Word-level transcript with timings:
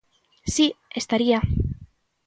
Si, 0.55 0.65
estaría. 1.01 1.39